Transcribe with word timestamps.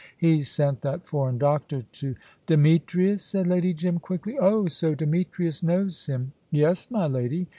He 0.17 0.41
sent 0.41 0.81
that 0.81 1.05
foreign 1.05 1.37
doctor 1.37 1.83
to" 1.83 2.15
"Demetrius," 2.47 3.23
said 3.23 3.45
Lady 3.45 3.71
Jim, 3.71 3.99
quickly. 3.99 4.35
"Oh, 4.35 4.67
so 4.67 4.95
Demetrius 4.95 5.61
knows 5.61 6.07
him?" 6.07 6.33
"Yes, 6.49 6.89
my 6.89 7.05
lady. 7.05 7.45